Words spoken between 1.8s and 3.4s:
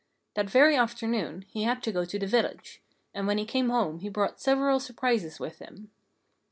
to go to the village. And when